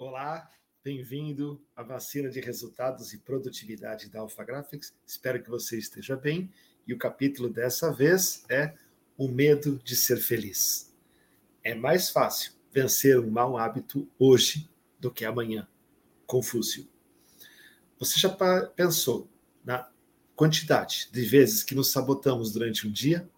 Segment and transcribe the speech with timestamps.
[0.00, 0.50] Olá,
[0.82, 4.94] bem-vindo à vacina de resultados e produtividade da Alpha Graphics.
[5.06, 6.50] Espero que você esteja bem.
[6.86, 8.72] E o capítulo dessa vez é
[9.18, 10.96] o medo de ser feliz.
[11.62, 15.68] É mais fácil vencer um mau hábito hoje do que amanhã.
[16.26, 16.88] Confúcio.
[17.98, 18.34] Você já
[18.74, 19.28] pensou
[19.62, 19.86] na
[20.34, 23.28] quantidade de vezes que nos sabotamos durante um dia?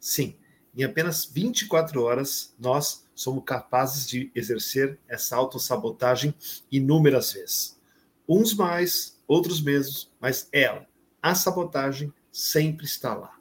[0.00, 0.36] Sim,
[0.74, 6.34] em apenas 24 horas nós somos capazes de exercer essa autossabotagem
[6.70, 7.78] inúmeras vezes.
[8.28, 10.86] Uns mais, outros menos, mas ela,
[11.20, 13.36] a sabotagem, sempre está lá.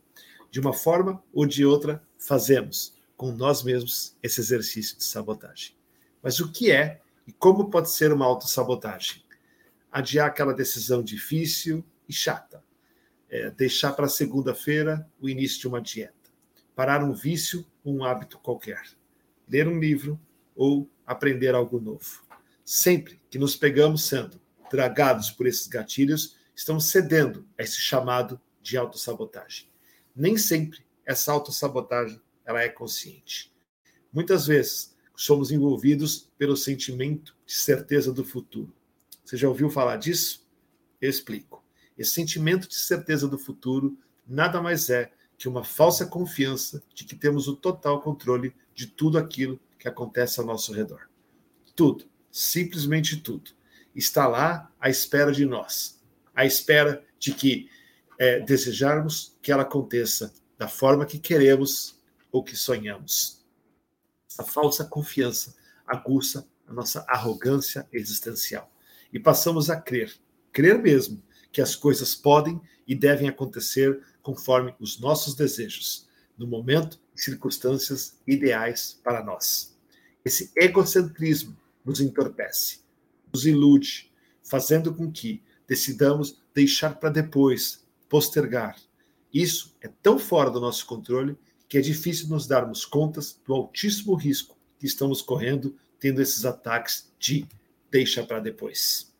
[0.49, 5.75] De uma forma ou de outra, fazemos com nós mesmos esse exercício de sabotagem.
[6.21, 9.23] Mas o que é e como pode ser uma autossabotagem?
[9.91, 12.63] Adiar aquela decisão difícil e chata.
[13.29, 16.20] É, deixar para segunda-feira o início de uma dieta.
[16.75, 18.81] Parar um vício, um hábito qualquer
[19.51, 20.17] ler um livro
[20.55, 22.23] ou aprender algo novo.
[22.63, 24.39] Sempre que nos pegamos sendo
[24.71, 29.67] dragados por esses gatilhos, estamos cedendo a esse chamado de autossabotagem.
[30.15, 33.53] Nem sempre essa autossabotagem ela é consciente.
[34.13, 38.73] Muitas vezes somos envolvidos pelo sentimento de certeza do futuro.
[39.25, 40.47] Você já ouviu falar disso?
[41.01, 41.61] Eu explico.
[41.97, 45.11] Esse sentimento de certeza do futuro nada mais é
[45.41, 50.39] que uma falsa confiança de que temos o total controle de tudo aquilo que acontece
[50.39, 51.09] ao nosso redor.
[51.75, 53.49] Tudo, simplesmente tudo,
[53.95, 55.99] está lá à espera de nós,
[56.35, 57.67] à espera de que
[58.19, 61.99] é, desejarmos que ela aconteça da forma que queremos
[62.31, 63.43] ou que sonhamos.
[64.29, 65.55] Essa falsa confiança
[65.87, 68.71] aguça a nossa arrogância existencial
[69.11, 70.13] e passamos a crer,
[70.53, 71.19] crer mesmo,
[71.51, 76.07] que as coisas podem e devem acontecer conforme os nossos desejos,
[76.37, 79.77] no momento e circunstâncias ideais para nós.
[80.23, 82.79] Esse egocentrismo nos entorpece,
[83.33, 84.11] nos ilude,
[84.43, 88.75] fazendo com que decidamos deixar para depois, postergar.
[89.33, 91.37] Isso é tão fora do nosso controle
[91.67, 97.09] que é difícil nos darmos contas do altíssimo risco que estamos correndo tendo esses ataques
[97.17, 97.47] de
[97.89, 99.13] deixa para depois.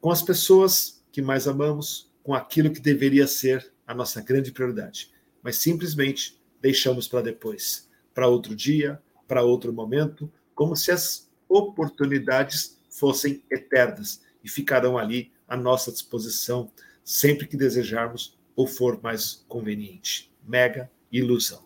[0.00, 5.10] Com as pessoas que mais amamos, com aquilo que deveria ser a nossa grande prioridade,
[5.42, 12.78] mas simplesmente deixamos para depois, para outro dia, para outro momento, como se as oportunidades
[12.90, 16.70] fossem eternas e ficarão ali à nossa disposição
[17.02, 20.30] sempre que desejarmos ou for mais conveniente.
[20.46, 21.64] Mega ilusão.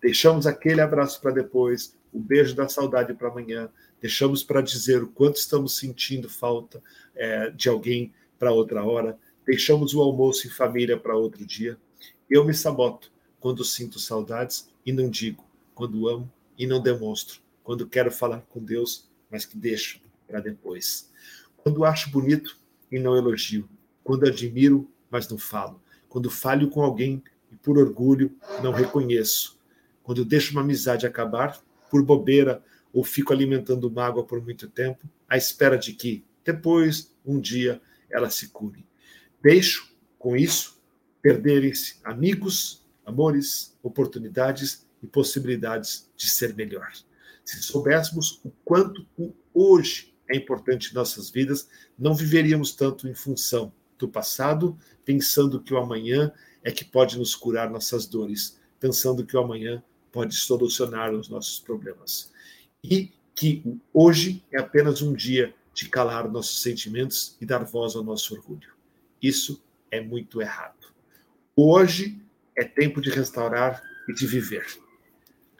[0.00, 3.68] Deixamos aquele abraço para depois, o beijo da saudade para amanhã,
[4.00, 6.80] deixamos para dizer o quanto estamos sentindo falta
[7.16, 9.16] é, de alguém para outra hora,
[9.46, 11.78] deixamos o almoço em família para outro dia.
[12.28, 15.44] Eu me saboto quando sinto saudades e não digo,
[15.76, 21.08] quando amo e não demonstro, quando quero falar com Deus, mas que deixo para depois.
[21.58, 22.58] Quando acho bonito
[22.90, 23.68] e não elogio,
[24.02, 29.56] quando admiro, mas não falo, quando falho com alguém e por orgulho não reconheço,
[30.02, 32.60] quando deixo uma amizade acabar por bobeira
[32.92, 37.80] ou fico alimentando mágoa por muito tempo, à espera de que, depois, um dia,
[38.12, 38.86] ela se cure.
[39.42, 40.80] Deixo, com isso,
[41.20, 46.92] perderem-se amigos, amores, oportunidades e possibilidades de ser melhor.
[47.44, 51.68] Se soubéssemos o quanto o hoje é importante em nossas vidas,
[51.98, 57.34] não viveríamos tanto em função do passado, pensando que o amanhã é que pode nos
[57.34, 62.32] curar nossas dores, pensando que o amanhã pode solucionar os nossos problemas.
[62.82, 63.62] E que
[63.92, 68.72] hoje é apenas um dia de calar nossos sentimentos e dar voz ao nosso orgulho.
[69.20, 70.92] Isso é muito errado.
[71.54, 72.20] Hoje
[72.56, 74.66] é tempo de restaurar e de viver.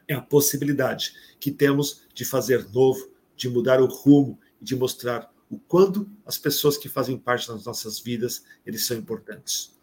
[0.09, 5.33] É a possibilidade que temos de fazer novo, de mudar o rumo e de mostrar
[5.51, 9.79] o quanto as pessoas que fazem parte das nossas vidas, eles são importantes.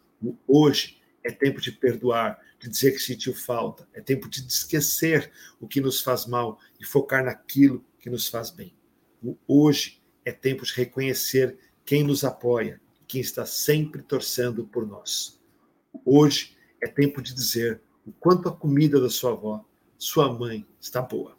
[0.46, 5.30] Hoje é tempo de perdoar, de dizer que sentiu falta, é tempo de esquecer
[5.60, 8.74] o que nos faz mal e focar naquilo que nos faz bem.
[9.46, 15.40] Hoje é tempo de reconhecer quem nos apoia, quem está sempre torcendo por nós.
[16.04, 19.64] Hoje é tempo de dizer o quanto a comida da sua avó,
[19.98, 21.36] sua mãe, está boa.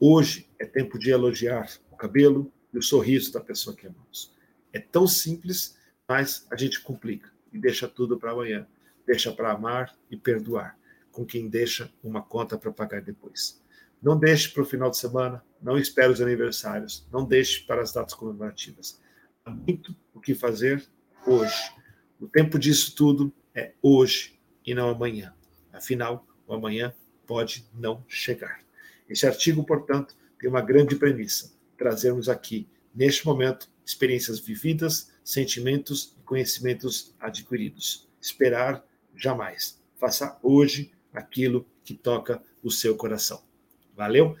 [0.00, 4.34] Hoje é tempo de elogiar o cabelo e o sorriso da pessoa que amamos.
[4.72, 5.76] É tão simples,
[6.08, 8.66] mas a gente complica e deixa tudo para amanhã.
[9.06, 10.78] Deixa para amar e perdoar,
[11.10, 13.62] com quem deixa uma conta para pagar depois.
[14.00, 17.92] Não deixe para o final de semana, não espere os aniversários, não deixe para as
[17.92, 19.00] datas comemorativas.
[19.44, 20.86] Há muito o que fazer
[21.26, 21.72] hoje.
[22.20, 25.34] O tempo disso tudo é hoje e não amanhã.
[25.72, 26.94] Afinal, o amanhã
[27.26, 28.60] pode não chegar.
[29.08, 36.22] Esse artigo, portanto, tem uma grande premissa: trazermos aqui neste momento, experiências vividas, sentimentos e
[36.22, 38.08] conhecimentos adquiridos.
[38.20, 38.84] Esperar
[39.14, 39.80] jamais.
[39.96, 43.47] Faça hoje aquilo que toca o seu coração.
[43.98, 44.36] Valeu?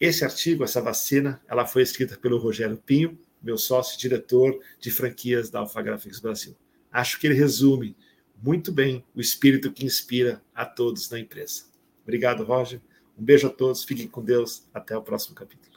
[0.00, 5.50] Esse artigo, essa vacina, ela foi escrita pelo Rogério Pinho, meu sócio diretor de franquias
[5.50, 6.56] da Alpha Graphics Brasil.
[6.90, 7.94] Acho que ele resume
[8.42, 11.64] muito bem o espírito que inspira a todos na empresa.
[12.04, 12.80] Obrigado, Roger.
[13.18, 14.66] Um beijo a todos, fiquem com Deus.
[14.72, 15.75] Até o próximo capítulo.